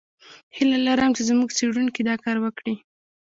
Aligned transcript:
هیله 0.55 0.77
لرم 0.87 1.11
چې 1.17 1.21
زموږ 1.29 1.49
څېړونکي 1.57 2.01
دا 2.09 2.15
کار 2.23 2.37
وکړي. 2.41 2.75